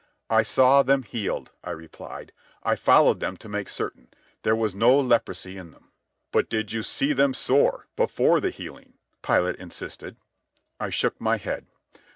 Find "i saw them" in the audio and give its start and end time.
0.31-1.03